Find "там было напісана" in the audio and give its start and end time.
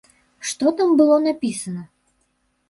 0.79-1.85